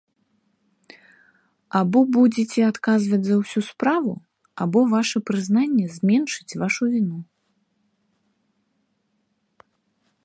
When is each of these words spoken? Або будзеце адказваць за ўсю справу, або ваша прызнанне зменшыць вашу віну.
Або 1.79 1.99
будзеце 2.15 2.61
адказваць 2.71 3.19
за 3.27 3.35
ўсю 3.41 3.61
справу, 3.69 4.13
або 4.65 4.79
ваша 4.95 5.23
прызнанне 5.31 5.85
зменшыць 5.99 6.57
вашу 6.63 6.83
віну. 6.95 7.23